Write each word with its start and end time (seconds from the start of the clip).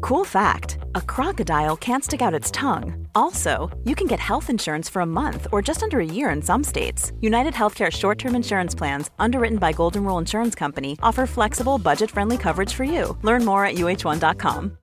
Cool 0.00 0.24
fact 0.24 0.78
a 0.94 1.00
crocodile 1.00 1.76
can't 1.76 2.04
stick 2.04 2.22
out 2.22 2.34
its 2.34 2.50
tongue. 2.50 3.06
Also, 3.14 3.70
you 3.84 3.94
can 3.94 4.06
get 4.06 4.20
health 4.20 4.50
insurance 4.50 4.88
for 4.88 5.02
a 5.02 5.06
month 5.06 5.46
or 5.52 5.62
just 5.62 5.82
under 5.82 6.00
a 6.00 6.04
year 6.04 6.30
in 6.30 6.42
some 6.42 6.64
states. 6.64 7.12
United 7.20 7.54
Healthcare 7.54 7.90
short 7.90 8.18
term 8.18 8.34
insurance 8.34 8.74
plans, 8.74 9.10
underwritten 9.18 9.58
by 9.58 9.72
Golden 9.72 10.04
Rule 10.04 10.18
Insurance 10.18 10.54
Company, 10.54 10.96
offer 11.02 11.26
flexible, 11.26 11.78
budget 11.78 12.10
friendly 12.10 12.36
coverage 12.38 12.74
for 12.74 12.84
you. 12.84 13.16
Learn 13.22 13.44
more 13.44 13.64
at 13.64 13.74
uh1.com. 13.74 14.78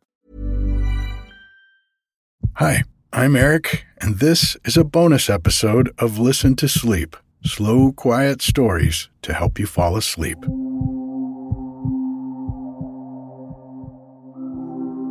Hi, 2.56 2.84
I'm 3.12 3.36
Eric, 3.36 3.86
and 3.98 4.20
this 4.20 4.56
is 4.64 4.78
a 4.78 4.86
bonus 4.86 5.30
episode 5.30 5.94
of 6.00 6.18
Listen 6.18 6.56
to 6.56 6.70
Sleep 6.70 7.18
slow, 7.46 7.92
quiet 7.92 8.42
stories 8.42 9.10
to 9.22 9.34
help 9.34 9.60
you 9.60 9.66
fall 9.66 9.96
asleep. 9.96 10.38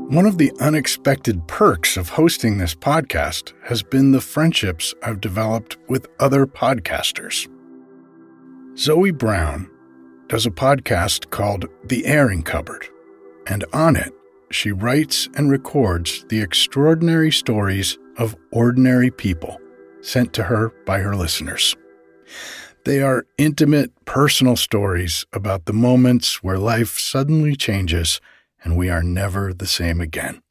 One 0.08 0.26
of 0.26 0.36
the 0.36 0.52
unexpected 0.60 1.46
perks 1.48 1.96
of 1.96 2.10
hosting 2.10 2.58
this 2.58 2.74
podcast 2.74 3.54
has 3.64 3.82
been 3.82 4.12
the 4.12 4.20
friendships 4.20 4.94
I've 5.02 5.18
developed 5.18 5.78
with 5.88 6.08
other 6.20 6.46
podcasters. 6.46 7.48
Zoe 8.76 9.12
Brown 9.12 9.70
does 10.28 10.44
a 10.44 10.50
podcast 10.50 11.30
called 11.30 11.64
The 11.84 12.04
Airing 12.04 12.42
Cupboard, 12.42 12.86
and 13.46 13.64
on 13.72 13.96
it, 13.96 14.12
she 14.50 14.72
writes 14.72 15.26
and 15.36 15.50
records 15.50 16.26
the 16.28 16.42
extraordinary 16.42 17.32
stories 17.32 17.96
of 18.18 18.36
ordinary 18.52 19.10
people 19.10 19.58
sent 20.02 20.34
to 20.34 20.42
her 20.42 20.68
by 20.84 20.98
her 20.98 21.16
listeners. 21.16 21.74
They 22.84 23.00
are 23.00 23.24
intimate, 23.38 23.90
personal 24.04 24.56
stories 24.56 25.24
about 25.32 25.64
the 25.64 25.72
moments 25.72 26.42
where 26.42 26.58
life 26.58 26.98
suddenly 26.98 27.56
changes 27.56 28.20
and 28.64 28.76
we 28.76 28.88
are 28.88 29.02
never 29.02 29.52
the 29.52 29.66
same 29.66 30.00
again. 30.00 30.42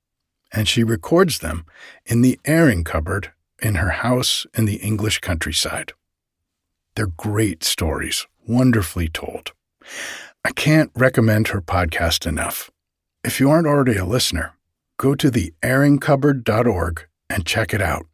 And 0.54 0.68
she 0.68 0.84
records 0.84 1.40
them 1.40 1.66
in 2.06 2.22
the 2.22 2.40
airing 2.46 2.84
cupboard 2.84 3.34
in 3.62 3.76
her 3.76 3.90
house 3.90 4.46
in 4.54 4.66
the 4.66 4.76
English 4.76 5.20
countryside. 5.20 5.94
They're 6.96 7.08
great 7.08 7.64
stories, 7.64 8.28
wonderfully 8.48 9.10
told. 9.10 9.54
I 10.46 10.52
can't 10.52 10.92
recommend 10.96 11.48
her 11.50 11.62
podcast 11.62 12.28
enough. 12.28 12.70
If 13.24 13.40
you 13.40 13.50
aren't 13.50 13.68
already 13.68 13.98
a 13.98 14.06
listener, 14.06 14.54
go 14.98 15.16
to 15.16 15.32
the 15.32 15.54
theairingcupboard.org 15.62 17.08
and 17.30 17.46
check 17.46 17.74
it 17.74 17.82
out, 17.82 18.06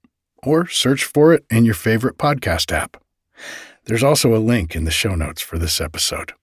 or 0.43 0.67
search 0.67 1.03
for 1.03 1.33
it 1.33 1.45
in 1.49 1.65
your 1.65 1.73
favorite 1.73 2.17
podcast 2.17 2.71
app. 2.71 3.01
There's 3.85 4.03
also 4.03 4.35
a 4.35 4.37
link 4.37 4.75
in 4.75 4.85
the 4.85 4.91
show 4.91 5.15
notes 5.15 5.41
for 5.41 5.57
this 5.57 5.81
episode. 5.81 6.33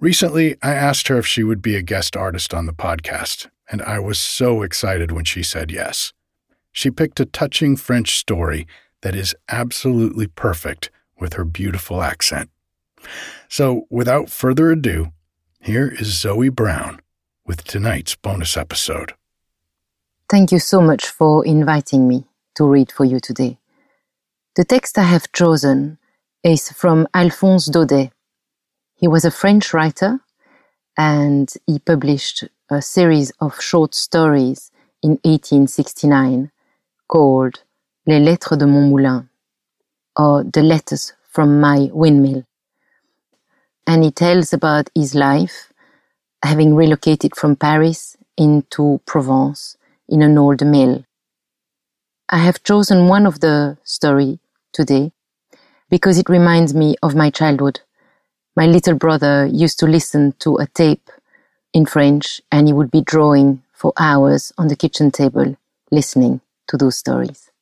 Recently, 0.00 0.56
I 0.62 0.74
asked 0.74 1.08
her 1.08 1.18
if 1.18 1.26
she 1.26 1.42
would 1.42 1.60
be 1.60 1.74
a 1.74 1.82
guest 1.82 2.16
artist 2.16 2.54
on 2.54 2.66
the 2.66 2.72
podcast, 2.72 3.48
and 3.68 3.82
I 3.82 3.98
was 3.98 4.18
so 4.18 4.62
excited 4.62 5.10
when 5.10 5.24
she 5.24 5.42
said 5.42 5.72
yes. 5.72 6.12
She 6.70 6.90
picked 6.90 7.18
a 7.18 7.24
touching 7.24 7.76
French 7.76 8.16
story 8.16 8.68
that 9.02 9.16
is 9.16 9.34
absolutely 9.48 10.28
perfect 10.28 10.90
with 11.18 11.32
her 11.32 11.44
beautiful 11.44 12.00
accent. 12.00 12.48
So, 13.48 13.86
without 13.90 14.30
further 14.30 14.70
ado, 14.70 15.12
here 15.60 15.88
is 15.88 16.20
Zoe 16.20 16.48
Brown 16.48 17.00
with 17.44 17.64
tonight's 17.64 18.14
bonus 18.14 18.56
episode. 18.56 19.14
Thank 20.30 20.52
you 20.52 20.60
so 20.60 20.80
much 20.80 21.08
for 21.08 21.44
inviting 21.44 22.06
me 22.06 22.24
to 22.54 22.64
read 22.64 22.92
for 22.92 23.04
you 23.04 23.18
today. 23.18 23.58
The 24.54 24.64
text 24.64 24.96
I 24.96 25.04
have 25.04 25.32
chosen 25.32 25.98
is 26.44 26.70
from 26.70 27.08
Alphonse 27.14 27.68
Daudet, 27.68 28.12
he 28.98 29.06
was 29.06 29.24
a 29.24 29.30
French 29.30 29.72
writer 29.72 30.18
and 30.96 31.54
he 31.66 31.78
published 31.78 32.44
a 32.68 32.82
series 32.82 33.30
of 33.40 33.60
short 33.60 33.94
stories 33.94 34.72
in 35.02 35.12
1869 35.22 36.50
called 37.06 37.62
Les 38.06 38.18
Lettres 38.18 38.58
de 38.58 38.66
mon 38.66 38.90
moulin 38.90 39.28
or 40.16 40.42
The 40.42 40.62
Letters 40.62 41.12
from 41.30 41.60
My 41.60 41.88
Windmill. 41.92 42.42
And 43.86 44.02
he 44.02 44.10
tells 44.10 44.52
about 44.52 44.90
his 44.94 45.14
life 45.14 45.72
having 46.42 46.74
relocated 46.74 47.36
from 47.36 47.54
Paris 47.54 48.16
into 48.36 49.00
Provence 49.06 49.76
in 50.08 50.22
an 50.22 50.36
old 50.36 50.66
mill. 50.66 51.04
I 52.28 52.38
have 52.38 52.64
chosen 52.64 53.06
one 53.06 53.26
of 53.26 53.38
the 53.38 53.78
story 53.84 54.40
today 54.72 55.12
because 55.88 56.18
it 56.18 56.28
reminds 56.28 56.74
me 56.74 56.96
of 57.00 57.14
my 57.14 57.30
childhood 57.30 57.80
my 58.58 58.66
little 58.66 58.96
brother 58.96 59.46
used 59.46 59.78
to 59.78 59.86
listen 59.86 60.34
to 60.40 60.56
a 60.56 60.66
tape 60.66 61.08
in 61.72 61.86
French 61.86 62.40
and 62.50 62.66
he 62.66 62.72
would 62.72 62.90
be 62.90 63.00
drawing 63.02 63.62
for 63.72 63.92
hours 63.96 64.52
on 64.58 64.66
the 64.66 64.74
kitchen 64.74 65.12
table 65.12 65.56
listening 65.92 66.40
to 66.66 66.76
those 66.76 66.98
stories. 66.98 67.52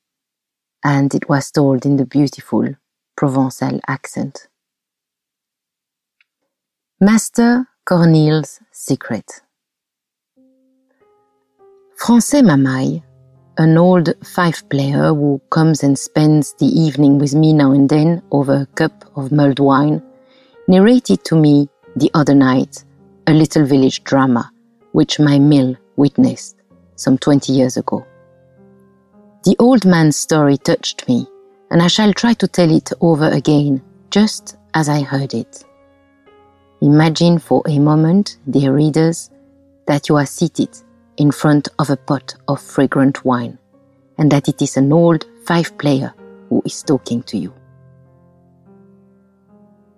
And 0.82 1.14
it 1.14 1.28
was 1.28 1.50
told 1.50 1.84
in 1.84 1.98
the 1.98 2.06
beautiful 2.06 2.76
Provençal 3.14 3.78
accent. 3.86 4.48
Master 6.98 7.66
Cornille's 7.84 8.60
Secret 8.72 9.42
Francet 11.98 12.42
Mamaï, 12.42 13.02
an 13.58 13.76
old 13.76 14.14
fife 14.24 14.66
player 14.70 15.12
who 15.12 15.42
comes 15.50 15.82
and 15.82 15.98
spends 15.98 16.54
the 16.54 16.70
evening 16.84 17.18
with 17.18 17.34
me 17.34 17.52
now 17.52 17.72
and 17.72 17.90
then 17.90 18.22
over 18.30 18.54
a 18.54 18.66
cup 18.80 19.04
of 19.14 19.30
mulled 19.30 19.60
wine, 19.60 20.00
narrated 20.68 21.24
to 21.24 21.36
me 21.36 21.68
the 21.94 22.10
other 22.14 22.34
night 22.34 22.84
a 23.28 23.32
little 23.32 23.64
village 23.64 24.02
drama 24.04 24.50
which 24.92 25.20
my 25.20 25.38
mill 25.38 25.76
witnessed 25.96 26.56
some 26.96 27.18
20 27.18 27.52
years 27.52 27.76
ago. 27.76 28.04
The 29.44 29.54
old 29.58 29.84
man's 29.84 30.16
story 30.16 30.56
touched 30.56 31.06
me, 31.06 31.26
and 31.70 31.82
I 31.82 31.86
shall 31.86 32.12
try 32.12 32.34
to 32.34 32.48
tell 32.48 32.70
it 32.70 32.90
over 33.00 33.28
again 33.28 33.82
just 34.10 34.56
as 34.74 34.88
I 34.88 35.02
heard 35.02 35.34
it. 35.34 35.64
Imagine 36.80 37.38
for 37.38 37.62
a 37.66 37.78
moment, 37.78 38.38
dear 38.50 38.74
readers, 38.74 39.30
that 39.86 40.08
you 40.08 40.16
are 40.16 40.26
seated 40.26 40.70
in 41.16 41.30
front 41.30 41.68
of 41.78 41.90
a 41.90 41.96
pot 41.96 42.34
of 42.48 42.60
fragrant 42.60 43.24
wine, 43.24 43.58
and 44.18 44.32
that 44.32 44.48
it 44.48 44.60
is 44.62 44.76
an 44.76 44.92
old 44.92 45.26
fife 45.44 45.76
player 45.78 46.12
who 46.48 46.62
is 46.64 46.82
talking 46.82 47.22
to 47.24 47.38
you. 47.38 47.52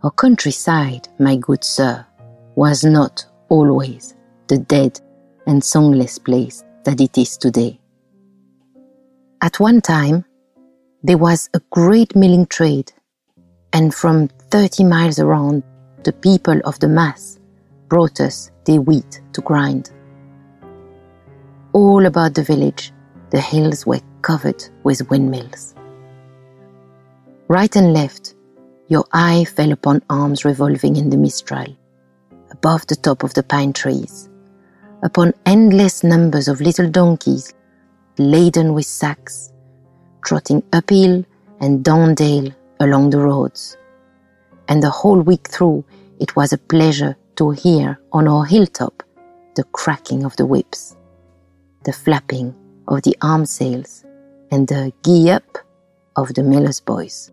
Our 0.03 0.12
countryside, 0.12 1.09
my 1.19 1.37
good 1.37 1.65
sir, 1.65 2.06
was 2.55 2.85
not 2.85 3.27
always 3.49 4.15
the 4.47 4.59
dead 4.59 5.00
and 5.47 5.61
songless 5.61 6.23
place 6.23 6.62
that 6.85 7.00
it 7.00 7.19
is 7.19 7.37
today. 7.37 7.81
At 9.43 9.59
one 9.59 9.81
time, 9.81 10.25
there 11.03 11.19
was 11.19 11.49
a 11.55 11.61
great 11.71 12.15
milling 12.15 12.47
trade 12.47 12.93
and 13.73 13.93
from 13.95 14.29
30 14.50 14.85
miles 14.85 15.19
around, 15.19 15.62
the 16.05 16.12
people 16.12 16.61
of 16.65 16.79
the 16.79 16.89
mas 16.89 17.41
brought 17.89 18.21
us 18.21 18.50
their 18.65 18.81
wheat 18.81 19.21
to 19.33 19.41
grind. 19.41 19.91
All 21.73 22.06
about 22.06 22.35
the 22.35 22.43
village, 22.43 22.93
the 23.31 23.41
hills 23.41 23.85
were 23.85 24.00
covered 24.23 24.65
with 24.85 25.11
windmills. 25.11 25.75
Right 27.49 27.75
and 27.77 27.93
left, 27.93 28.35
your 28.88 29.05
eye 29.12 29.44
fell 29.44 29.73
upon 29.73 30.02
arms 30.08 30.44
revolving 30.44 30.96
in 30.96 31.11
the 31.11 31.17
mistral, 31.17 31.67
above 32.50 32.87
the 32.87 32.96
top 32.96 33.23
of 33.23 33.35
the 33.35 33.43
pine 33.43 33.73
trees, 33.73 34.31
upon 35.02 35.32
endless 35.44 36.02
numbers 36.02 36.49
of 36.49 36.61
little 36.61 36.90
donkeys 36.90 37.55
laden 38.19 38.73
with 38.73 38.87
sacks, 38.87 39.52
trotting 40.25 40.62
uphill 40.73 41.25
and 41.61 41.85
down 41.85 42.14
dale 42.14 42.50
along 42.81 43.11
the 43.11 43.19
roads. 43.19 43.76
And 44.69 44.82
the 44.82 44.90
whole 44.90 45.20
week 45.20 45.49
through, 45.49 45.85
it 46.19 46.35
was 46.35 46.52
a 46.52 46.58
pleasure 46.58 47.17
to 47.37 47.50
hear 47.50 48.00
on 48.12 48.26
our 48.26 48.44
hilltop 48.44 49.02
the 49.55 49.64
cracking 49.64 50.25
of 50.25 50.35
the 50.37 50.46
whips, 50.46 50.96
the 51.85 51.93
flapping 51.93 52.55
of 52.88 53.02
the 53.02 53.17
arm 53.20 53.44
sails, 53.44 54.05
and 54.50 54.67
the 54.67 54.93
gee 55.05 55.31
up 55.31 55.58
of 56.17 56.32
the 56.35 56.43
miller's 56.43 56.81
boys. 56.81 57.31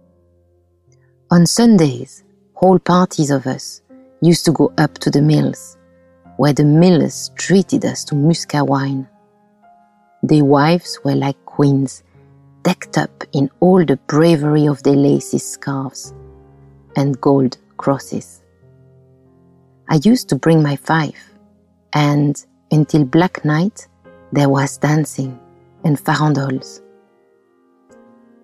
On 1.31 1.47
Sundays, 1.47 2.23
whole 2.53 2.77
parties 2.77 3.31
of 3.31 3.47
us 3.47 3.81
used 4.21 4.45
to 4.45 4.51
go 4.51 4.71
up 4.77 4.93
to 4.99 5.09
the 5.09 5.23
mills, 5.23 5.75
where 6.37 6.53
the 6.53 6.63
millers 6.63 7.31
treated 7.35 7.83
us 7.83 8.03
to 8.05 8.15
muscat 8.15 8.67
wine. 8.67 9.07
Their 10.21 10.45
wives 10.45 10.99
were 11.03 11.15
like 11.15 11.43
queens, 11.45 12.03
decked 12.61 12.99
up 12.99 13.23
in 13.33 13.49
all 13.59 13.83
the 13.83 13.97
bravery 14.05 14.67
of 14.67 14.83
their 14.83 14.95
lacy 14.95 15.39
scarves 15.39 16.13
and 16.95 17.19
gold 17.21 17.57
crosses. 17.77 18.43
I 19.89 19.99
used 20.03 20.29
to 20.29 20.35
bring 20.35 20.61
my 20.61 20.75
fife, 20.75 21.33
and 21.93 22.35
until 22.71 23.03
black 23.03 23.43
night, 23.43 23.87
there 24.31 24.49
was 24.49 24.77
dancing 24.77 25.39
and 25.83 25.97
farandoles. 25.97 26.81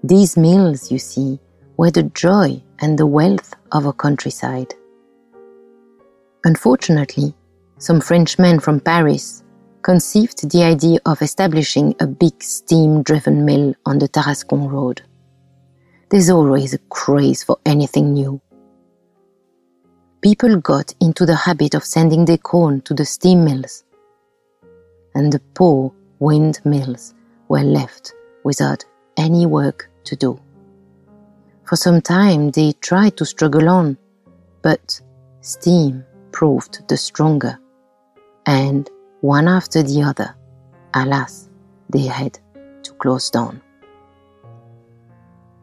These 0.04 0.36
mills, 0.36 0.92
you 0.92 0.98
see, 0.98 1.40
were 1.82 1.90
the 1.90 2.04
joy 2.14 2.62
and 2.78 3.00
the 3.00 3.08
wealth 3.08 3.56
of 3.72 3.88
a 3.88 3.94
countryside. 3.94 4.72
Unfortunately, 6.44 7.34
some 7.80 8.00
Frenchmen 8.00 8.60
from 8.60 8.80
Paris 8.80 9.44
conceived 9.82 10.48
the 10.52 10.62
idea 10.62 11.00
of 11.08 11.24
establishing 11.24 11.96
a 12.00 12.06
big 12.06 12.44
steam 12.44 13.02
driven 13.02 13.46
mill 13.46 13.74
on 13.88 13.98
the 13.98 14.08
Tarascon 14.08 14.70
Road. 14.72 15.02
There's 16.12 16.30
always 16.30 16.76
a 16.76 16.84
craze 16.90 17.44
for 17.44 17.58
anything 17.66 18.14
new. 18.14 18.40
People 20.22 20.58
got 20.58 20.94
into 21.02 21.26
the 21.26 21.36
habit 21.48 21.74
of 21.74 21.84
sending 21.84 22.26
their 22.26 22.38
corn 22.38 22.82
to 22.82 22.94
the 22.94 23.06
steam 23.06 23.44
mills, 23.44 23.84
and 25.16 25.34
the 25.34 25.42
poor 25.56 25.92
windmills 26.20 27.16
were 27.48 27.64
left 27.64 28.14
without 28.44 28.86
any 29.18 29.48
work 29.48 29.90
to 30.04 30.16
do. 30.16 30.40
For 31.72 31.78
some 31.78 32.02
time 32.02 32.52
they 32.52 32.74
tried 32.74 33.16
to 33.16 33.26
struggle 33.26 33.70
on, 33.70 33.98
but 34.62 35.00
steam 35.40 36.04
proved 36.34 36.86
the 36.90 36.98
stronger, 36.98 37.58
and 38.46 38.90
one 39.22 39.48
after 39.48 39.82
the 39.82 40.02
other, 40.02 40.36
alas, 40.94 41.48
they 41.90 42.08
had 42.08 42.38
to 42.84 42.92
close 42.96 43.30
down. 43.30 43.62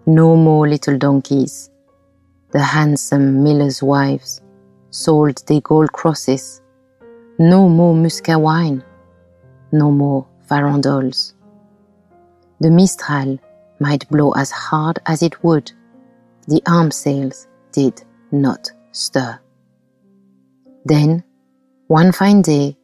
No 0.07 0.35
more 0.35 0.67
little 0.67 0.97
donkeys. 0.97 1.69
The 2.53 2.63
handsome 2.63 3.45
millers' 3.45 3.83
wives 3.83 4.41
sold 4.89 5.47
their 5.47 5.61
gold 5.61 5.93
crosses. 5.93 6.63
No 7.39 7.69
more 7.69 7.95
muscat 7.95 8.41
wine. 8.41 8.83
No 9.73 9.91
more 9.91 10.27
farandoles. 10.49 11.35
The 12.61 12.71
Mistral 12.71 13.39
might 13.79 14.09
blow 14.09 14.33
as 14.33 14.51
hard 14.51 15.01
as 15.05 15.23
it 15.23 15.45
would 15.45 15.71
the 16.49 16.63
arm 16.67 16.91
sails 16.91 17.47
did 17.73 18.03
not 18.33 18.71
stir. 18.93 19.39
Then, 20.87 21.23
one 21.89 22.11
fine 22.11 22.41
day, 22.41 22.77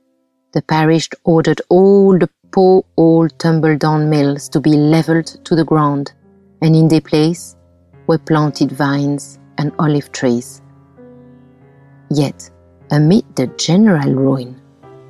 the 0.53 0.61
parish 0.63 1.09
ordered 1.25 1.63
all 1.71 2.19
the 2.19 2.29
poor 2.53 2.85
old 2.99 3.39
tumble-down 3.39 4.11
mills 4.11 4.49
to 4.51 4.61
be 4.61 4.77
levelled 4.77 5.27
to 5.47 5.57
the 5.57 5.65
ground, 5.65 6.13
and 6.61 6.77
in 6.77 6.89
their 6.89 7.01
place 7.01 7.57
were 8.07 8.19
planted 8.19 8.71
vines 8.71 9.39
and 9.57 9.73
olive 9.79 10.13
trees. 10.13 10.61
Yet, 12.11 12.51
amid 12.91 13.25
the 13.35 13.47
general 13.57 14.15
ruin, 14.15 14.61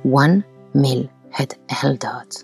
one 0.03 0.45
mill 0.73 1.09
had 1.29 1.55
held 1.67 2.05
out 2.05 2.41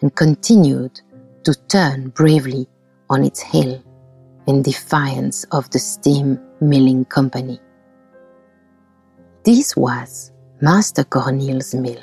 and 0.00 0.14
continued 0.16 1.00
to 1.44 1.54
turn 1.68 2.08
bravely 2.08 2.68
on 3.08 3.22
its 3.22 3.40
heel 3.40 3.80
in 4.46 4.62
defiance 4.62 5.44
of 5.52 5.68
the 5.70 5.78
steam 5.78 6.38
milling 6.60 7.04
company. 7.06 7.60
This 9.44 9.76
was 9.76 10.32
Master 10.60 11.04
Cornille's 11.04 11.74
mill, 11.74 12.00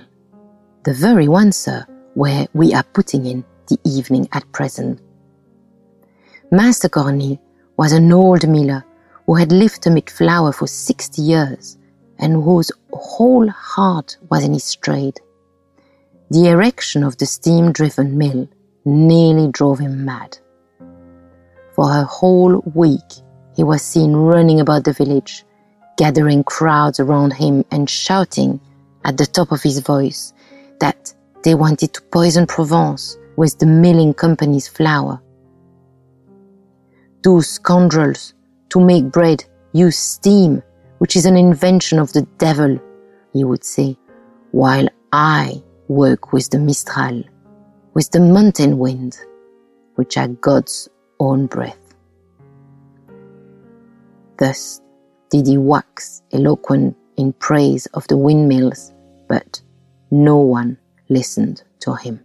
the 0.84 0.94
very 0.94 1.28
one, 1.28 1.52
sir, 1.52 1.86
where 2.14 2.48
we 2.54 2.74
are 2.74 2.84
putting 2.84 3.26
in 3.26 3.44
the 3.68 3.78
evening 3.86 4.28
at 4.34 4.50
present. 4.52 5.02
Master 6.52 6.90
Cornille 6.90 7.40
was 7.78 7.92
an 7.94 8.12
old 8.12 8.48
miller 8.48 8.86
who 9.26 9.36
had 9.36 9.52
lived 9.52 9.88
amid 9.88 10.10
flour 10.10 10.52
for 10.52 10.68
sixty 10.68 11.22
years 11.22 11.78
and 12.20 12.44
whose 12.44 12.72
whole 12.92 13.50
heart 13.50 14.18
was 14.30 14.44
in 14.44 14.54
his 14.54 14.76
trade. 14.76 15.20
The 16.30 16.50
erection 16.50 17.04
of 17.04 17.18
the 17.18 17.26
steam 17.26 17.72
driven 17.72 18.18
mill 18.18 18.48
nearly 18.86 19.50
drove 19.52 19.80
him 19.80 20.06
mad. 20.06 20.38
For 21.76 21.90
a 21.90 22.04
whole 22.04 22.62
week, 22.76 23.02
he 23.56 23.64
was 23.64 23.82
seen 23.82 24.14
running 24.14 24.60
about 24.60 24.84
the 24.84 24.94
village, 24.94 25.44
gathering 25.98 26.44
crowds 26.44 27.00
around 27.00 27.34
him 27.34 27.66
and 27.72 27.90
shouting 27.90 28.60
at 29.06 29.18
the 29.18 29.26
top 29.26 29.52
of 29.52 29.64
his 29.64 29.80
voice 29.80 30.34
that 30.80 31.14
they 31.44 31.56
wanted 31.56 31.94
to 31.94 32.02
poison 32.04 32.46
Provence 32.46 33.18
with 33.38 33.58
the 33.58 33.66
milling 33.66 34.14
company's 34.14 34.68
flour. 34.68 35.22
Those 37.24 37.50
scoundrels, 37.50 38.34
to 38.70 38.80
make 38.80 39.06
bread, 39.06 39.44
use 39.72 39.98
steam, 39.98 40.62
which 41.00 41.16
is 41.16 41.26
an 41.26 41.38
invention 41.38 41.98
of 41.98 42.14
the 42.14 42.24
devil, 42.38 42.80
he 43.34 43.44
would 43.44 43.64
say, 43.64 43.98
while 44.52 44.88
I 45.12 45.64
work 45.88 46.34
with 46.34 46.50
the 46.52 46.60
Mistral, 46.60 47.24
with 47.94 48.12
the 48.12 48.20
mountain 48.20 48.78
wind, 48.78 49.18
which 49.96 50.18
are 50.18 50.28
God's 50.28 50.90
own 51.24 51.48
breath. 51.48 51.96
Thus 54.38 54.82
did 55.30 55.48
he 55.48 55.58
wax 55.58 56.22
eloquent 56.32 56.98
in 57.18 57.34
praise 57.34 57.86
of 57.88 58.08
the 58.08 58.18
windmills, 58.18 58.94
but 59.28 59.62
no 60.12 60.38
one 60.38 60.78
listened 61.10 61.64
to 61.80 61.96
him. 61.96 62.20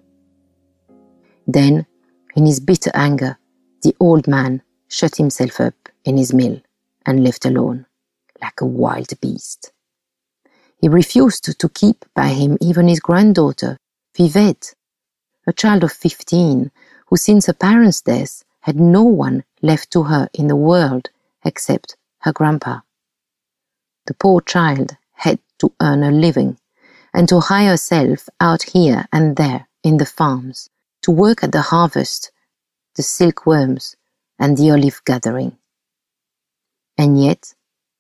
Then, 1.46 1.86
in 2.34 2.46
his 2.46 2.60
bitter 2.60 2.90
anger, 2.94 3.38
the 3.82 3.94
old 4.00 4.26
man 4.26 4.62
shut 4.88 5.16
himself 5.16 5.60
up 5.60 5.88
in 6.04 6.16
his 6.16 6.34
mill 6.34 6.60
and 7.06 7.24
left 7.24 7.44
alone, 7.44 7.86
like 8.42 8.60
a 8.60 8.66
wild 8.66 9.12
beast. 9.20 9.72
He 10.80 10.88
refused 10.88 11.44
to 11.58 11.68
keep 11.68 12.04
by 12.14 12.28
him 12.28 12.58
even 12.60 12.88
his 12.88 13.00
granddaughter, 13.00 13.78
Vivette, 14.16 14.74
a 15.46 15.52
child 15.52 15.84
of 15.84 15.92
fifteen, 15.92 16.70
who 17.06 17.16
since 17.16 17.46
her 17.46 17.54
parents' 17.54 18.02
death 18.02 18.44
had 18.68 18.78
no 18.78 19.02
one 19.02 19.42
left 19.62 19.90
to 19.90 20.02
her 20.02 20.28
in 20.34 20.46
the 20.46 20.62
world 20.70 21.08
except 21.42 21.96
her 22.18 22.34
grandpa. 22.34 22.80
The 24.06 24.12
poor 24.12 24.42
child 24.42 24.98
had 25.14 25.38
to 25.60 25.72
earn 25.80 26.02
a 26.02 26.10
living 26.10 26.58
and 27.14 27.26
to 27.30 27.40
hire 27.40 27.70
herself 27.70 28.28
out 28.38 28.64
here 28.74 29.06
and 29.10 29.36
there 29.36 29.68
in 29.82 29.96
the 29.96 30.04
farms 30.04 30.68
to 31.00 31.10
work 31.10 31.42
at 31.42 31.52
the 31.52 31.62
harvest, 31.62 32.30
the 32.94 33.02
silkworms, 33.02 33.96
and 34.38 34.58
the 34.58 34.70
olive 34.70 35.00
gathering. 35.06 35.56
And 36.98 37.18
yet, 37.18 37.54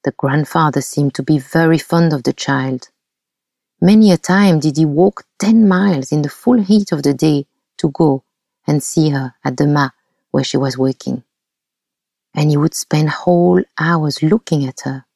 the 0.04 0.12
grandfather 0.12 0.82
seemed 0.82 1.14
to 1.14 1.22
be 1.22 1.38
very 1.38 1.78
fond 1.78 2.12
of 2.12 2.24
the 2.24 2.34
child. 2.34 2.90
Many 3.80 4.12
a 4.12 4.18
time 4.18 4.60
did 4.60 4.76
he 4.76 4.84
walk 4.84 5.24
ten 5.38 5.66
miles 5.66 6.12
in 6.12 6.20
the 6.20 6.36
full 6.42 6.60
heat 6.60 6.92
of 6.92 7.04
the 7.04 7.14
day 7.14 7.46
to 7.78 7.88
go 7.88 8.22
and 8.66 8.82
see 8.82 9.08
her 9.08 9.34
at 9.42 9.56
the 9.56 9.66
ma 9.66 9.88
where 10.30 10.44
she 10.44 10.56
was 10.56 10.78
working. 10.78 11.24
And 12.34 12.50
he 12.50 12.56
would 12.56 12.74
spend 12.74 13.10
whole 13.10 13.62
hours 13.78 14.22
looking 14.22 14.64
at 14.66 14.80
her 14.84 15.06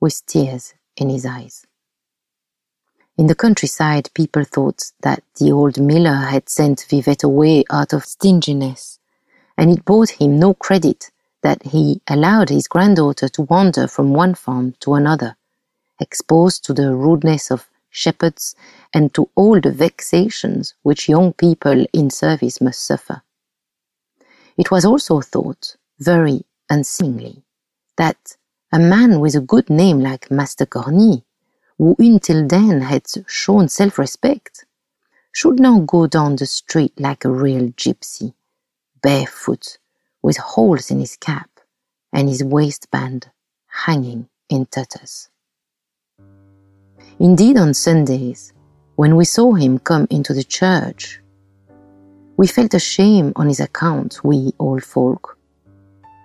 with 0.00 0.24
tears 0.26 0.74
in 0.96 1.10
his 1.10 1.26
eyes. 1.26 1.66
In 3.18 3.26
the 3.26 3.34
countryside, 3.34 4.08
people 4.14 4.44
thought 4.44 4.92
that 5.02 5.22
the 5.38 5.52
old 5.52 5.78
miller 5.78 6.14
had 6.14 6.48
sent 6.48 6.86
Vivette 6.88 7.22
away 7.22 7.64
out 7.70 7.92
of 7.92 8.04
stinginess, 8.04 8.98
and 9.58 9.70
it 9.70 9.84
brought 9.84 10.10
him 10.10 10.38
no 10.38 10.54
credit 10.54 11.10
that 11.42 11.62
he 11.64 12.00
allowed 12.08 12.48
his 12.48 12.66
granddaughter 12.66 13.28
to 13.28 13.42
wander 13.42 13.86
from 13.86 14.14
one 14.14 14.34
farm 14.34 14.74
to 14.80 14.94
another, 14.94 15.36
exposed 16.00 16.64
to 16.64 16.72
the 16.72 16.94
rudeness 16.94 17.50
of 17.50 17.68
shepherds 17.90 18.54
and 18.94 19.12
to 19.12 19.28
all 19.34 19.60
the 19.60 19.72
vexations 19.72 20.74
which 20.82 21.08
young 21.08 21.32
people 21.32 21.84
in 21.92 22.08
service 22.08 22.60
must 22.60 22.84
suffer. 22.84 23.22
It 24.56 24.70
was 24.70 24.84
also 24.84 25.20
thought, 25.20 25.76
very 25.98 26.44
unseemly, 26.68 27.42
that 27.96 28.36
a 28.72 28.78
man 28.78 29.20
with 29.20 29.34
a 29.34 29.40
good 29.40 29.68
name 29.70 30.00
like 30.00 30.30
Master 30.30 30.66
Cornille, 30.66 31.24
who 31.78 31.96
until 31.98 32.46
then 32.46 32.82
had 32.82 33.06
shown 33.26 33.68
self-respect, 33.68 34.64
should 35.32 35.58
now 35.58 35.80
go 35.80 36.06
down 36.06 36.36
the 36.36 36.46
street 36.46 36.92
like 36.98 37.24
a 37.24 37.30
real 37.30 37.68
gypsy, 37.70 38.34
barefoot, 39.02 39.78
with 40.22 40.36
holes 40.36 40.90
in 40.90 41.00
his 41.00 41.16
cap 41.16 41.48
and 42.12 42.28
his 42.28 42.44
waistband 42.44 43.30
hanging 43.66 44.28
in 44.48 44.66
tatters. 44.66 45.28
Indeed, 47.18 47.56
on 47.56 47.74
Sundays, 47.74 48.52
when 48.96 49.16
we 49.16 49.24
saw 49.24 49.54
him 49.54 49.78
come 49.78 50.06
into 50.10 50.34
the 50.34 50.44
church, 50.44 51.20
we 52.36 52.46
felt 52.46 52.74
ashamed 52.74 53.32
on 53.36 53.48
his 53.48 53.60
account, 53.60 54.20
we 54.24 54.52
old 54.58 54.82
folk. 54.82 55.38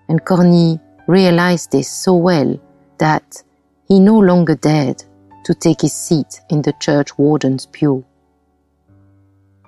And 0.08 0.24
Cornille 0.24 0.80
realized 1.08 1.72
this 1.72 1.90
so 1.90 2.16
well 2.16 2.60
that 2.98 3.44
he 3.88 4.00
no 4.00 4.18
longer 4.18 4.56
dared 4.56 5.04
to 5.46 5.54
take 5.54 5.82
his 5.82 5.94
seat 5.94 6.42
in 6.50 6.62
the 6.62 6.74
church 6.80 7.18
warden's 7.18 7.68
pew. 7.68 8.04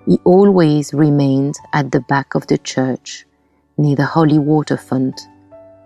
He 0.06 0.18
always 0.24 0.94
remained 0.94 1.54
at 1.72 1.92
the 1.92 2.00
back 2.00 2.34
of 2.34 2.46
the 2.46 2.58
church 2.58 3.26
near 3.76 3.94
the 3.94 4.06
holy 4.06 4.38
water 4.38 4.76
font 4.76 5.20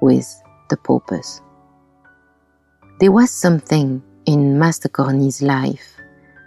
with 0.00 0.42
the 0.71 0.76
paupers. 0.76 1.42
There 3.00 3.12
was 3.12 3.30
something 3.30 4.02
in 4.26 4.59
Master 4.59 4.88
Cornille's 4.88 5.42
life 5.42 5.97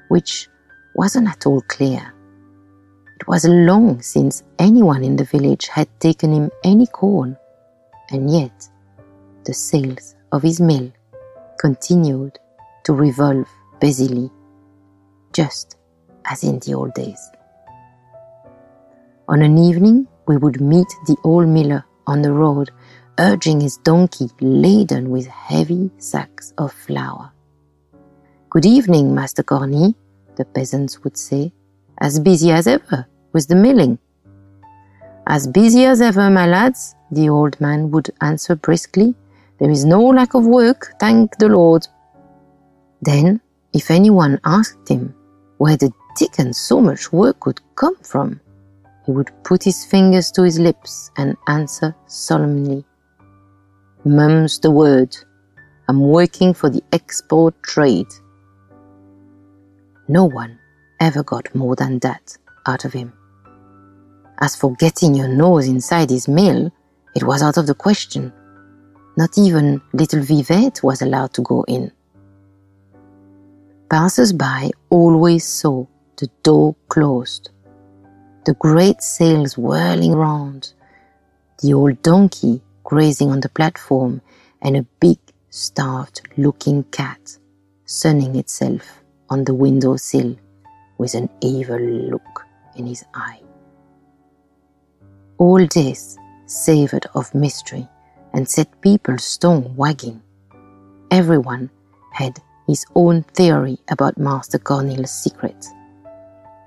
which 0.08 0.48
wasn't 0.96 1.28
at 1.28 1.46
all 1.46 1.62
clear. 1.68 2.15
It 3.18 3.28
was 3.28 3.46
long 3.46 4.02
since 4.02 4.44
anyone 4.60 5.04
in 5.04 5.16
the 5.16 5.24
village 5.24 5.68
had 5.68 5.88
taken 6.00 6.34
him 6.34 6.52
any 6.64 6.86
corn, 6.88 7.38
and 8.12 8.30
yet 8.30 8.70
the 9.46 9.54
sails 9.54 10.16
of 10.34 10.42
his 10.42 10.60
mill 10.60 10.92
continued 11.58 12.38
to 12.84 12.94
revolve 12.94 13.48
busily, 13.80 14.30
just 15.32 15.78
as 16.26 16.44
in 16.44 16.60
the 16.60 16.74
old 16.74 16.94
days. 16.94 17.32
On 19.30 19.42
an 19.42 19.58
evening, 19.58 20.08
we 20.28 20.36
would 20.36 20.60
meet 20.60 20.88
the 21.08 21.16
old 21.24 21.48
miller 21.48 21.86
on 22.08 22.22
the 22.22 22.34
road, 22.34 22.70
urging 23.18 23.62
his 23.62 23.78
donkey 23.78 24.30
laden 24.42 25.10
with 25.10 25.26
heavy 25.28 25.90
sacks 25.98 26.54
of 26.58 26.74
flour. 26.74 27.32
Good 28.50 28.66
evening, 28.66 29.16
Master 29.16 29.42
Cornille, 29.42 29.96
the 30.36 30.46
peasants 30.46 31.04
would 31.04 31.18
say, 31.18 31.54
as 32.00 32.20
busy 32.20 32.52
as 32.52 32.68
ever 32.68 33.06
with 33.34 33.48
the 33.48 33.56
milling. 33.56 33.98
As 35.28 35.48
busy 35.48 35.86
as 35.86 36.02
ever, 36.02 36.30
my 36.30 36.46
lads, 36.46 36.96
the 37.12 37.30
old 37.30 37.60
man 37.60 37.92
would 37.92 38.10
answer 38.22 38.56
briskly. 38.56 39.16
There 39.60 39.72
is 39.72 39.86
no 39.86 40.02
lack 40.02 40.34
of 40.34 40.46
work, 40.46 40.94
thank 41.00 41.38
the 41.38 41.50
Lord. 41.50 41.88
Then, 43.02 43.42
if 43.74 43.90
anyone 43.90 44.40
asked 44.46 44.90
him 44.90 45.16
where 45.58 45.78
the 45.78 45.92
dickens 46.18 46.58
so 46.58 46.80
much 46.82 47.12
work 47.12 47.40
could 47.40 47.62
come 47.76 47.96
from, 47.98 48.40
he 49.06 49.12
would 49.12 49.32
put 49.44 49.64
his 49.64 49.86
fingers 49.86 50.32
to 50.32 50.44
his 50.44 50.60
lips 50.60 51.12
and 51.18 51.38
answer 51.48 51.96
solemnly, 52.08 52.86
Mum's 54.04 54.60
the 54.60 54.70
word. 54.70 55.16
I'm 55.88 56.00
working 56.00 56.54
for 56.54 56.70
the 56.70 56.84
export 56.92 57.62
trade. 57.64 58.08
No 60.08 60.26
one 60.26 60.60
ever 61.00 61.24
got 61.24 61.54
more 61.54 61.76
than 61.76 62.00
that 62.00 62.38
out 62.66 62.86
of 62.86 62.94
him. 62.94 63.14
As 64.40 64.56
for 64.56 64.74
getting 64.76 65.16
your 65.16 65.28
nose 65.28 65.68
inside 65.68 66.10
his 66.10 66.28
mill, 66.28 66.72
it 67.16 67.24
was 67.24 67.42
out 67.42 67.58
of 67.58 67.68
the 67.68 67.74
question. 67.74 68.34
Not 69.18 69.38
even 69.38 69.82
little 69.94 70.22
Vivette 70.22 70.84
was 70.84 71.02
allowed 71.02 71.34
to 71.34 71.42
go 71.42 71.64
in. 71.68 71.92
Passers-by 73.90 74.72
always 74.90 75.48
saw 75.48 75.86
the 76.18 76.30
door 76.44 76.76
closed, 76.90 77.52
the 78.46 78.54
great 78.56 79.02
sails 79.02 79.58
whirling 79.58 80.14
round, 80.14 80.74
the 81.62 81.74
old 81.74 82.02
donkey 82.02 82.62
grazing 82.84 83.30
on 83.32 83.40
the 83.40 83.50
platform, 83.50 84.22
and 84.62 84.76
a 84.76 84.86
big, 85.00 85.18
starved-looking 85.50 86.84
cat 86.86 87.38
sunning 87.86 88.36
itself 88.36 89.04
on 89.30 89.44
the 89.44 89.54
window 89.54 89.96
sill 89.96 90.36
with 90.98 91.14
an 91.14 91.30
evil 91.42 91.80
look 91.80 92.46
in 92.76 92.86
his 92.86 93.04
eye. 93.14 93.40
All 95.38 95.66
this 95.68 96.18
savored 96.46 97.06
of 97.16 97.34
mystery 97.34 97.88
and 98.34 98.48
set 98.48 98.82
people's 98.82 99.38
tongue 99.38 99.76
wagging. 99.76 100.22
Everyone 101.12 101.70
had 102.12 102.40
his 102.68 102.86
own 102.96 103.24
theory 103.34 103.78
about 103.90 104.18
Master 104.18 104.58
Cornille's 104.58 105.12
secret, 105.12 105.66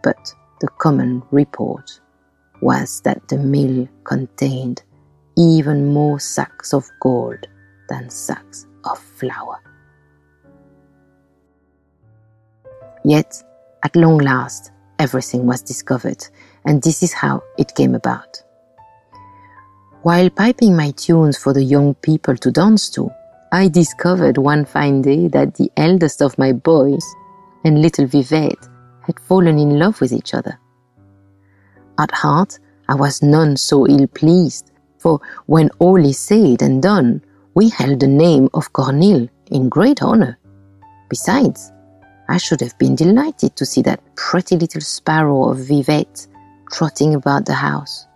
but 0.03 0.33
the 0.61 0.69
common 0.79 1.23
report 1.31 2.01
was 2.61 3.01
that 3.03 3.27
the 3.29 3.39
mill 3.39 3.89
contained 4.05 4.83
even 5.37 5.93
more 5.93 6.19
sacks 6.19 6.75
of 6.75 6.89
gold 7.01 7.47
than 7.89 8.11
sacks 8.11 8.67
of 8.85 8.99
flour. 8.99 9.61
Yet, 13.05 13.43
at 13.85 13.97
long 13.97 14.19
last, 14.19 14.73
everything 14.99 15.47
was 15.47 15.63
discovered, 15.63 16.27
and 16.65 16.83
this 16.83 17.03
is 17.03 17.13
how 17.13 17.43
it 17.59 17.75
came 17.75 17.95
about. 17.95 18.43
While 20.03 20.31
piping 20.31 20.77
my 20.77 20.93
tunes 20.93 21.37
for 21.37 21.53
the 21.53 21.63
young 21.63 21.95
people 21.95 22.37
to 22.37 22.51
dance 22.51 22.89
to, 22.91 23.11
I 23.51 23.69
discovered 23.69 24.39
one 24.39 24.65
fine 24.65 25.03
day 25.03 25.29
that 25.29 25.55
the 25.55 25.71
eldest 25.77 26.23
of 26.23 26.39
my 26.39 26.53
boys 26.53 27.05
and 27.65 27.83
little 27.83 28.07
Vivette 28.07 28.69
had 29.03 29.19
fallen 29.21 29.59
in 29.59 29.79
love 29.79 30.01
with 30.01 30.13
each 30.13 30.35
other. 30.35 30.59
At 31.99 32.13
heart, 32.13 32.59
I 32.89 32.95
was 32.95 33.23
none 33.23 33.57
so 33.57 33.87
ill 33.89 34.07
pleased, 34.07 34.71
for 34.99 35.21
when 35.47 35.71
all 35.79 35.97
is 36.05 36.19
said 36.19 36.63
and 36.63 36.83
done, 36.83 37.23
we 37.55 37.69
held 37.71 38.01
the 38.01 38.09
name 38.09 38.49
of 38.55 38.73
Cornille 38.73 39.29
in 39.51 39.69
great 39.69 40.03
honor. 40.03 40.39
Besides, 41.09 41.73
I 42.29 42.37
should 42.37 42.61
have 42.61 42.77
been 42.79 42.95
delighted 42.95 43.57
to 43.57 43.65
see 43.65 43.81
that 43.83 44.03
pretty 44.15 44.57
little 44.57 44.83
sparrow 44.83 45.51
of 45.51 45.59
Vivette 45.59 46.27
trotting 46.71 47.15
about 47.15 47.47
the 47.47 47.55
house. 47.55 48.07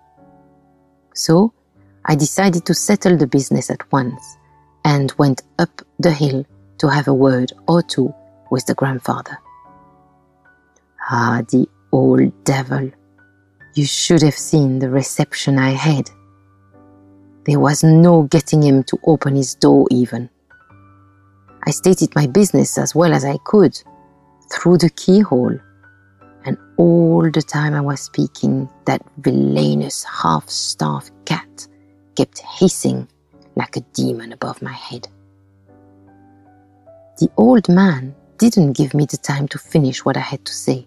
So 1.15 1.55
I 2.05 2.15
decided 2.15 2.67
to 2.67 2.75
settle 2.75 3.17
the 3.17 3.27
business 3.27 3.71
at 3.71 3.91
once 3.91 4.37
and 4.85 5.15
went 5.17 5.43
up 5.59 5.81
the 5.99 6.13
hill 6.13 6.45
to 6.79 6.89
have 6.89 7.09
a 7.09 7.15
word 7.15 7.53
or 7.67 7.83
two 7.83 8.13
with 8.51 8.67
the 8.67 8.75
grandfather. 8.75 9.39
Ah, 11.11 11.43
the 11.51 11.67
old 11.91 12.45
devil! 12.45 12.91
You 13.75 13.87
should 13.87 14.21
have 14.23 14.37
seen 14.37 14.79
the 14.79 14.91
reception 14.91 15.59
I 15.59 15.71
had. 15.71 16.11
There 17.47 17.61
was 17.61 17.83
no 17.83 18.25
getting 18.25 18.63
him 18.63 18.83
to 18.85 18.99
open 19.05 19.37
his 19.37 19.55
door 19.55 19.87
even. 19.91 20.29
I 21.67 21.71
stated 21.71 22.15
my 22.15 22.27
business 22.27 22.77
as 22.77 22.95
well 22.95 23.15
as 23.15 23.25
I 23.25 23.39
could 23.45 23.83
through 24.53 24.79
the 24.79 24.91
keyhole. 24.91 25.59
And 26.45 26.59
all 26.77 27.31
the 27.31 27.43
time 27.43 27.75
I 27.75 27.81
was 27.81 28.01
speaking, 28.01 28.69
that 28.85 29.03
villainous 29.19 30.05
half-starved 30.05 31.13
cat 31.25 31.67
kept 32.17 32.39
hissing 32.39 33.09
like 33.57 33.77
a 33.77 33.81
demon 33.93 34.33
above 34.33 34.61
my 34.61 34.73
head. 34.73 35.09
The 37.19 37.31
old 37.37 37.69
man 37.69 38.15
didn't 38.39 38.73
give 38.73 38.95
me 38.95 39.07
the 39.07 39.17
time 39.17 39.47
to 39.49 39.59
finish 39.59 40.05
what 40.05 40.17
I 40.17 40.21
had 40.21 40.45
to 40.45 40.53
say. 40.53 40.87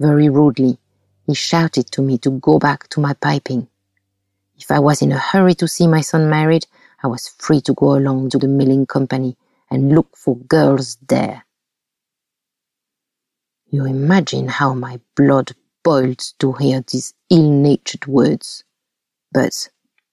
Very 0.00 0.28
rudely, 0.28 0.78
he 1.26 1.34
shouted 1.34 1.90
to 1.92 2.02
me 2.02 2.16
to 2.18 2.30
go 2.30 2.58
back 2.58 2.88
to 2.88 3.00
my 3.00 3.12
piping. 3.14 3.68
If 4.56 4.70
I 4.70 4.78
was 4.78 5.02
in 5.02 5.12
a 5.12 5.18
hurry 5.18 5.54
to 5.56 5.68
see 5.68 5.86
my 5.86 6.00
son 6.00 6.30
married, 6.30 6.66
I 7.02 7.08
was 7.08 7.28
free 7.28 7.60
to 7.62 7.74
go 7.74 7.96
along 7.96 8.30
to 8.30 8.38
the 8.38 8.48
milling 8.48 8.86
company 8.86 9.36
and 9.70 9.94
look 9.94 10.16
for 10.16 10.36
girls 10.36 10.96
there. 11.08 11.44
You 13.70 13.84
imagine 13.84 14.48
how 14.48 14.72
my 14.72 14.98
blood 15.14 15.52
boiled 15.84 16.22
to 16.38 16.52
hear 16.54 16.82
these 16.90 17.12
ill-natured 17.28 18.06
words. 18.06 18.64
But 19.30 19.68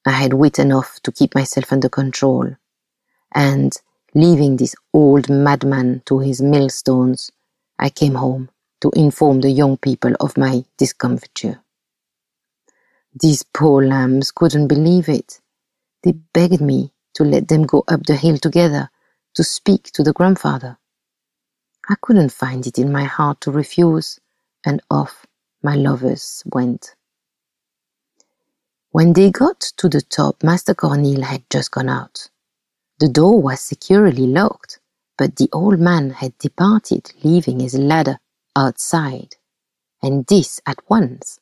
I 0.06 0.12
had 0.12 0.34
wit 0.34 0.60
enough 0.60 1.00
to 1.04 1.12
keep 1.12 1.34
myself 1.34 1.72
under 1.72 1.88
control, 1.88 2.58
and 3.34 3.72
leaving 4.14 4.58
this 4.58 4.76
old 4.94 5.30
madman 5.30 6.02
to 6.06 6.20
his 6.20 6.42
millstones, 6.42 7.32
I 7.80 7.90
came 7.90 8.16
home 8.16 8.50
to 8.82 8.92
inform 8.94 9.40
the 9.40 9.52
young 9.52 9.78
people 9.78 10.14
of 10.20 10.38
my 10.38 10.66
discomfiture. 10.78 11.62
These 13.18 13.44
poor 13.44 13.86
lambs 13.86 14.32
couldn't 14.32 14.68
believe 14.68 15.08
it. 15.08 15.40
They 16.04 16.12
begged 16.12 16.60
me 16.60 16.92
to 17.14 17.24
let 17.24 17.48
them 17.48 17.64
go 17.64 17.86
up 17.88 18.04
the 18.04 18.18
hill 18.18 18.38
together 18.38 18.90
to 19.36 19.44
speak 19.46 19.92
to 19.94 20.04
the 20.04 20.12
grandfather. 20.12 20.78
I 21.88 21.96
couldn't 22.02 22.32
find 22.32 22.66
it 22.66 22.80
in 22.80 22.92
my 22.92 23.04
heart 23.04 23.42
to 23.42 23.52
refuse, 23.52 24.20
and 24.66 24.82
off 24.90 25.26
my 25.62 25.76
lovers 25.76 26.44
went. 26.46 26.96
When 28.92 29.14
they 29.14 29.30
got 29.30 29.60
to 29.78 29.90
the 29.90 30.02
top, 30.02 30.44
Master 30.44 30.74
Cornille 30.74 31.24
had 31.24 31.44
just 31.50 31.72
gone 31.72 31.90
out. 31.90 32.30
The 33.00 33.10
door 33.10 33.42
was 33.42 33.60
securely 33.60 34.26
locked, 34.26 34.80
but 35.18 35.36
the 35.36 35.50
old 35.52 35.80
man 35.80 36.12
had 36.12 36.38
departed, 36.40 37.12
leaving 37.24 37.60
his 37.60 37.76
ladder 37.76 38.20
outside. 38.56 39.36
And 40.02 40.26
this 40.28 40.62
at 40.66 40.80
once 40.90 41.40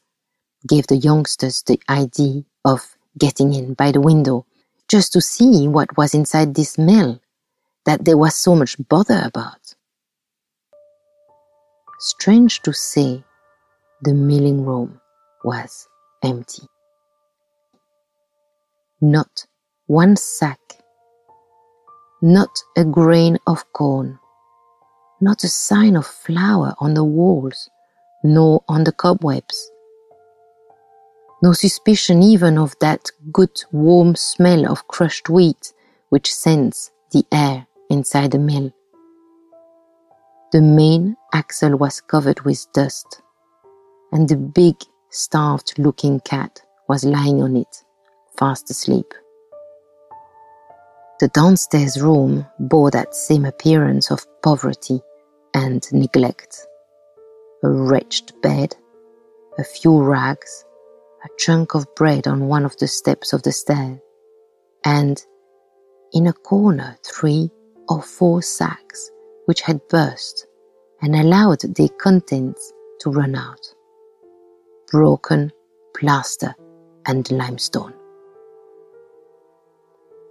gave 0.67 0.87
the 0.87 0.97
youngsters 0.97 1.61
the 1.63 1.79
idea 1.89 2.43
of 2.65 2.97
getting 3.17 3.53
in 3.53 3.75
by 3.75 3.91
the 3.91 4.01
window 4.01 4.45
just 4.89 5.13
to 5.13 5.21
see 5.21 5.67
what 5.67 5.95
was 5.97 6.13
inside 6.13 6.55
this 6.55 6.77
mill 6.77 7.21
that 7.85 8.05
there 8.05 8.17
was 8.17 8.35
so 8.35 8.55
much 8.55 8.75
bother 8.89 9.21
about. 9.23 9.62
Strange 12.05 12.61
to 12.63 12.73
say, 12.73 13.23
the 14.01 14.13
milling 14.13 14.65
room 14.65 14.99
was 15.45 15.87
empty. 16.21 16.63
Not 18.99 19.45
one 19.87 20.17
sack, 20.17 20.59
not 22.21 22.49
a 22.75 22.83
grain 22.83 23.37
of 23.47 23.63
corn, 23.71 24.19
not 25.21 25.45
a 25.45 25.47
sign 25.47 25.95
of 25.95 26.05
flour 26.05 26.75
on 26.79 26.93
the 26.93 27.05
walls, 27.05 27.69
nor 28.21 28.65
on 28.67 28.83
the 28.83 28.91
cobwebs. 28.91 29.71
No 31.41 31.53
suspicion 31.53 32.21
even 32.21 32.57
of 32.57 32.75
that 32.81 33.11
good 33.31 33.63
warm 33.71 34.17
smell 34.17 34.69
of 34.69 34.89
crushed 34.89 35.29
wheat 35.29 35.71
which 36.09 36.35
scents 36.35 36.91
the 37.13 37.25
air 37.31 37.65
inside 37.89 38.31
the 38.31 38.39
mill. 38.39 38.73
The 40.53 40.61
main 40.61 41.17
axle 41.33 41.75
was 41.77 41.99
covered 41.99 42.41
with 42.41 42.71
dust, 42.73 43.23
and 44.11 44.29
the 44.29 44.37
big, 44.37 44.75
starved 45.09 45.79
looking 45.79 46.19
cat 46.19 46.61
was 46.87 47.03
lying 47.03 47.41
on 47.41 47.55
it, 47.55 47.83
fast 48.37 48.69
asleep. 48.69 49.15
The 51.19 51.29
downstairs 51.29 51.99
room 51.99 52.45
bore 52.59 52.91
that 52.91 53.15
same 53.15 53.45
appearance 53.45 54.11
of 54.11 54.27
poverty 54.43 55.01
and 55.55 55.91
neglect. 55.91 56.67
A 57.63 57.69
wretched 57.71 58.31
bed, 58.43 58.75
a 59.57 59.63
few 59.63 60.03
rags, 60.03 60.65
a 61.25 61.29
chunk 61.39 61.73
of 61.73 61.87
bread 61.95 62.27
on 62.27 62.47
one 62.47 62.63
of 62.63 62.77
the 62.77 62.87
steps 62.87 63.33
of 63.33 63.41
the 63.41 63.51
stair, 63.51 63.99
and 64.85 65.19
in 66.11 66.27
a 66.27 66.33
corner 66.33 66.95
three 67.03 67.49
or 67.89 68.03
four 68.03 68.43
sacks 68.43 69.09
which 69.45 69.61
had 69.61 69.87
burst 69.89 70.47
and 71.01 71.15
allowed 71.15 71.61
their 71.75 71.89
contents 71.89 72.73
to 72.99 73.11
run 73.11 73.35
out. 73.35 73.73
Broken 74.91 75.51
plaster 75.95 76.55
and 77.05 77.29
limestone. 77.31 77.93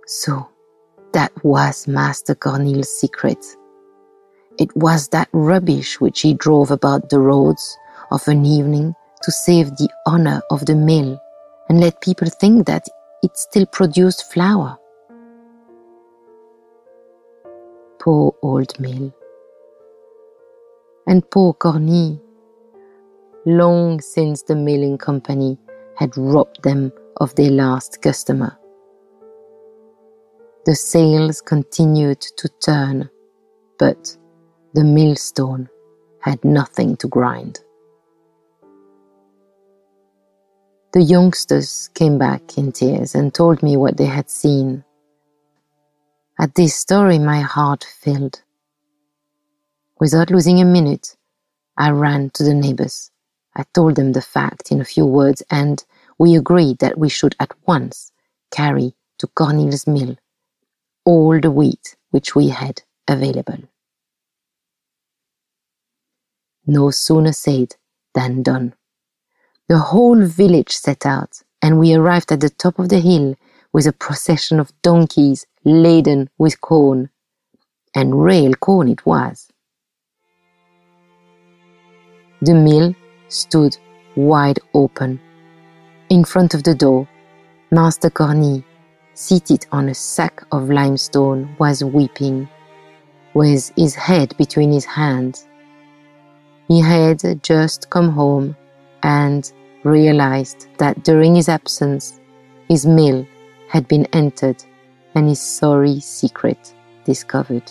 So 0.06 0.48
that 1.12 1.32
was 1.44 1.86
Master 1.86 2.34
Cornille's 2.34 2.90
secret. 2.90 3.44
It 4.58 4.74
was 4.76 5.08
that 5.08 5.28
rubbish 5.32 6.00
which 6.00 6.20
he 6.20 6.34
drove 6.34 6.70
about 6.70 7.10
the 7.10 7.20
roads 7.20 7.76
of 8.10 8.26
an 8.28 8.44
evening 8.44 8.94
to 9.22 9.32
save 9.32 9.70
the 9.76 9.88
honor 10.06 10.42
of 10.50 10.66
the 10.66 10.74
mill 10.74 11.20
and 11.68 11.80
let 11.80 12.00
people 12.00 12.28
think 12.28 12.66
that 12.66 12.86
it 13.22 13.36
still 13.36 13.66
produced 13.66 14.32
flour. 14.32 14.78
Poor 18.02 18.34
old 18.42 18.80
mill. 18.80 19.14
And 21.06 21.22
poor 21.30 21.54
Cornille. 21.54 22.20
Long 23.46 24.00
since 24.00 24.42
the 24.42 24.56
milling 24.56 24.98
company 24.98 25.56
had 25.96 26.16
robbed 26.16 26.64
them 26.64 26.90
of 27.18 27.32
their 27.36 27.52
last 27.52 28.02
customer. 28.02 28.58
The 30.66 30.74
sails 30.74 31.40
continued 31.40 32.20
to 32.38 32.48
turn, 32.60 33.08
but 33.78 34.16
the 34.74 34.82
millstone 34.82 35.68
had 36.22 36.44
nothing 36.44 36.96
to 36.96 37.06
grind. 37.06 37.60
The 40.92 41.02
youngsters 41.02 41.88
came 41.94 42.18
back 42.18 42.58
in 42.58 42.72
tears 42.72 43.14
and 43.14 43.32
told 43.32 43.62
me 43.62 43.76
what 43.76 43.96
they 43.96 44.06
had 44.06 44.28
seen. 44.28 44.82
At 46.42 46.56
this 46.56 46.74
story, 46.74 47.20
my 47.20 47.40
heart 47.40 47.84
filled. 47.84 48.42
Without 50.00 50.28
losing 50.28 50.60
a 50.60 50.64
minute, 50.64 51.16
I 51.78 51.90
ran 51.90 52.30
to 52.30 52.42
the 52.42 52.52
neighbors. 52.52 53.12
I 53.54 53.62
told 53.72 53.94
them 53.94 54.10
the 54.10 54.22
fact 54.22 54.72
in 54.72 54.80
a 54.80 54.84
few 54.84 55.06
words, 55.06 55.44
and 55.52 55.84
we 56.18 56.34
agreed 56.34 56.80
that 56.80 56.98
we 56.98 57.08
should 57.08 57.36
at 57.38 57.52
once 57.64 58.10
carry 58.50 58.96
to 59.18 59.28
Cornille's 59.28 59.86
mill 59.86 60.16
all 61.04 61.40
the 61.40 61.52
wheat 61.52 61.94
which 62.10 62.34
we 62.34 62.48
had 62.48 62.82
available. 63.06 63.58
No 66.66 66.90
sooner 66.90 67.32
said 67.32 67.76
than 68.14 68.42
done. 68.42 68.74
The 69.68 69.78
whole 69.78 70.24
village 70.24 70.72
set 70.72 71.06
out, 71.06 71.42
and 71.62 71.78
we 71.78 71.94
arrived 71.94 72.32
at 72.32 72.40
the 72.40 72.50
top 72.50 72.80
of 72.80 72.88
the 72.88 72.98
hill 72.98 73.36
with 73.72 73.86
a 73.86 73.92
procession 73.92 74.58
of 74.58 74.72
donkeys 74.82 75.46
laden 75.64 76.30
with 76.38 76.60
corn. 76.60 77.10
And 77.94 78.22
real 78.22 78.54
corn 78.54 78.88
it 78.88 79.04
was. 79.04 79.48
The 82.40 82.54
mill 82.54 82.94
stood 83.28 83.76
wide 84.16 84.58
open. 84.74 85.20
In 86.08 86.24
front 86.24 86.54
of 86.54 86.64
the 86.64 86.74
door, 86.74 87.08
Master 87.70 88.10
Cornille, 88.10 88.64
seated 89.14 89.66
on 89.72 89.88
a 89.88 89.94
sack 89.94 90.42
of 90.52 90.70
limestone, 90.70 91.54
was 91.58 91.84
weeping, 91.84 92.48
with 93.34 93.70
his 93.76 93.94
head 93.94 94.36
between 94.36 94.72
his 94.72 94.84
hands. 94.84 95.46
He 96.68 96.80
had 96.80 97.42
just 97.42 97.90
come 97.90 98.10
home 98.10 98.56
and 99.02 99.50
realized 99.84 100.66
that 100.78 101.04
during 101.04 101.34
his 101.34 101.48
absence, 101.48 102.20
his 102.68 102.86
mill 102.86 103.26
had 103.68 103.86
been 103.88 104.06
entered 104.12 104.62
and 105.14 105.28
his 105.28 105.40
sorry 105.40 106.00
secret 106.00 106.74
discovered. 107.04 107.70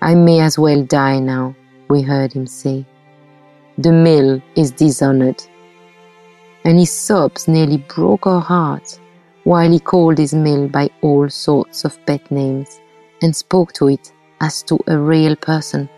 I 0.00 0.14
may 0.14 0.40
as 0.40 0.58
well 0.58 0.82
die 0.82 1.20
now, 1.20 1.54
we 1.88 2.02
heard 2.02 2.32
him 2.32 2.46
say. 2.46 2.84
The 3.78 3.92
mill 3.92 4.42
is 4.56 4.70
dishonored. 4.70 5.42
And 6.64 6.78
his 6.78 6.90
sobs 6.90 7.48
nearly 7.48 7.78
broke 7.78 8.26
our 8.26 8.40
hearts 8.40 9.00
while 9.44 9.70
he 9.70 9.78
called 9.78 10.18
his 10.18 10.34
mill 10.34 10.68
by 10.68 10.90
all 11.00 11.28
sorts 11.28 11.84
of 11.84 12.04
pet 12.06 12.30
names 12.30 12.80
and 13.22 13.34
spoke 13.34 13.72
to 13.74 13.88
it 13.88 14.12
as 14.40 14.62
to 14.64 14.78
a 14.86 14.98
real 14.98 15.36
person. 15.36 15.88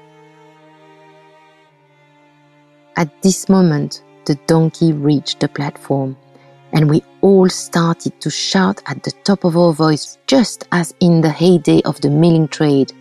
At 2.96 3.22
this 3.22 3.48
moment, 3.48 4.02
the 4.24 4.36
donkey 4.46 4.92
reached 4.92 5.40
the 5.40 5.48
platform, 5.48 6.16
and 6.74 6.90
we 6.90 7.02
all 7.20 7.48
started 7.48 8.20
to 8.20 8.28
shout 8.28 8.82
at 8.86 9.02
the 9.04 9.12
top 9.22 9.44
of 9.44 9.56
our 9.56 9.72
voice, 9.72 10.18
just 10.26 10.66
as 10.72 10.94
in 11.00 11.20
the 11.20 11.30
heyday 11.30 11.80
of 11.82 12.00
the 12.00 12.10
milling 12.10 12.48
trade. 12.48 12.92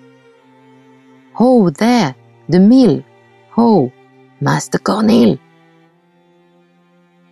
Ho, 1.33 1.69
there, 1.71 2.15
the 2.47 2.59
mill! 2.59 3.03
Ho, 3.51 3.91
Master 4.39 4.77
Cornille! 4.77 5.39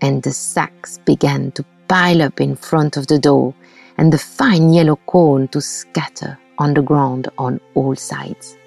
And 0.02 0.24
the 0.24 0.34
sacks 0.34 0.98
began 1.06 1.52
to 1.52 1.64
pile 1.88 2.24
up 2.24 2.42
in 2.42 2.56
front 2.56 2.98
of 2.98 3.06
the 3.06 3.20
door, 3.20 3.54
and 3.98 4.12
the 4.12 4.18
fine 4.18 4.74
yellow 4.74 4.96
corn 5.06 5.48
to 5.50 5.62
scatter 5.62 6.40
on 6.58 6.74
the 6.74 6.82
ground 6.82 7.30
on 7.38 7.62
all 7.76 7.96
sides. 7.96 8.58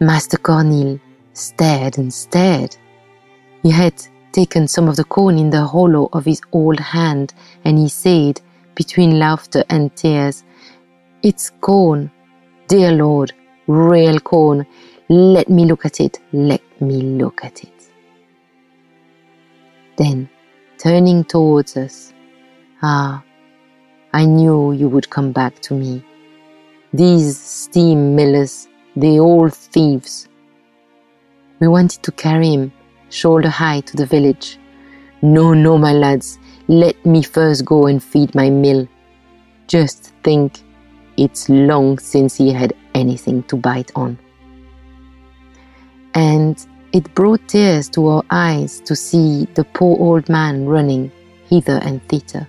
Master 0.00 0.36
Cornille 0.36 1.00
stared 1.32 1.96
and 1.96 2.12
stared 2.12 2.76
he 3.62 3.72
had 3.72 4.06
taken 4.36 4.68
some 4.68 4.86
of 4.86 4.96
the 4.96 5.04
corn 5.04 5.38
in 5.38 5.48
the 5.48 5.64
hollow 5.64 6.10
of 6.12 6.26
his 6.26 6.42
old 6.52 6.78
hand, 6.78 7.32
and 7.64 7.78
he 7.78 7.88
said, 7.88 8.38
between 8.74 9.18
laughter 9.18 9.64
and 9.70 9.96
tears, 9.96 10.44
It's 11.22 11.50
corn, 11.62 12.10
dear 12.68 12.92
Lord, 12.92 13.32
real 13.66 14.20
corn. 14.20 14.66
Let 15.08 15.48
me 15.48 15.64
look 15.64 15.86
at 15.86 16.00
it, 16.00 16.20
let 16.34 16.60
me 16.82 17.00
look 17.00 17.42
at 17.44 17.64
it. 17.64 17.90
Then, 19.96 20.28
turning 20.76 21.24
towards 21.24 21.78
us, 21.78 22.12
Ah, 22.82 23.22
I 24.12 24.26
knew 24.26 24.72
you 24.72 24.90
would 24.90 25.08
come 25.08 25.32
back 25.32 25.60
to 25.60 25.72
me. 25.74 26.04
These 26.92 27.38
steam 27.40 28.14
millers, 28.14 28.68
they 28.96 29.18
all 29.18 29.48
thieves. 29.48 30.28
We 31.58 31.68
wanted 31.68 32.02
to 32.02 32.12
carry 32.12 32.50
him 32.50 32.72
shoulder 33.10 33.48
high 33.48 33.80
to 33.80 33.96
the 33.96 34.06
village. 34.06 34.58
No, 35.22 35.54
no, 35.54 35.78
my 35.78 35.92
lads, 35.92 36.38
Let 36.68 37.06
me 37.06 37.22
first 37.22 37.64
go 37.64 37.86
and 37.86 38.02
feed 38.02 38.34
my 38.34 38.50
mill. 38.50 38.88
Just 39.68 40.12
think, 40.24 40.60
it's 41.16 41.48
long 41.48 41.98
since 41.98 42.36
he 42.36 42.52
had 42.52 42.74
anything 42.94 43.44
to 43.44 43.56
bite 43.56 43.92
on. 43.94 44.18
And 46.14 46.66
it 46.92 47.14
brought 47.14 47.46
tears 47.46 47.88
to 47.90 48.08
our 48.08 48.24
eyes 48.30 48.80
to 48.80 48.96
see 48.96 49.46
the 49.54 49.64
poor 49.64 49.96
old 50.00 50.28
man 50.28 50.66
running 50.66 51.12
hither 51.48 51.80
and 51.82 52.02
thither, 52.08 52.48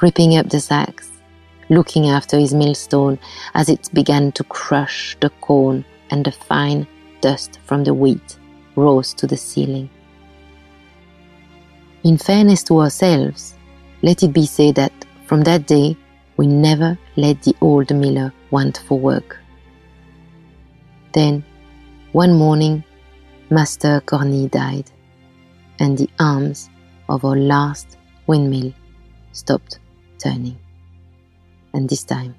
ripping 0.00 0.36
up 0.36 0.48
the 0.48 0.60
sacks, 0.60 1.10
looking 1.68 2.08
after 2.08 2.38
his 2.38 2.54
millstone 2.54 3.18
as 3.54 3.68
it 3.68 3.90
began 3.92 4.32
to 4.32 4.44
crush 4.44 5.16
the 5.20 5.30
corn 5.40 5.84
and 6.10 6.24
the 6.24 6.32
fine 6.32 6.86
dust 7.20 7.58
from 7.64 7.84
the 7.84 7.92
wheat 7.92 8.39
rose 8.76 9.14
to 9.14 9.26
the 9.26 9.36
ceiling. 9.36 9.90
In 12.04 12.16
fairness 12.16 12.62
to 12.64 12.80
ourselves, 12.80 13.54
let 14.02 14.22
it 14.22 14.32
be 14.32 14.46
said 14.46 14.76
that 14.76 14.92
from 15.26 15.42
that 15.42 15.66
day 15.66 15.96
we 16.36 16.46
never 16.46 16.98
let 17.16 17.42
the 17.42 17.54
old 17.60 17.94
miller 17.94 18.32
want 18.50 18.78
for 18.86 18.98
work. 18.98 19.38
Then, 21.12 21.44
one 22.12 22.32
morning, 22.32 22.84
Master 23.50 24.00
Cornille 24.06 24.50
died, 24.50 24.90
and 25.78 25.98
the 25.98 26.08
arms 26.18 26.70
of 27.08 27.24
our 27.24 27.36
last 27.36 27.98
windmill 28.26 28.72
stopped 29.32 29.80
turning. 30.18 30.58
And 31.74 31.88
this 31.88 32.04
time, 32.04 32.34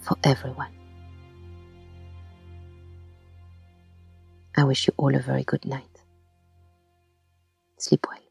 for 0.00 0.16
everyone. 0.22 0.73
I 4.56 4.64
wish 4.64 4.86
you 4.86 4.94
all 4.96 5.14
a 5.14 5.20
very 5.20 5.44
good 5.44 5.64
night. 5.64 6.02
Sleep 7.78 8.06
well. 8.08 8.23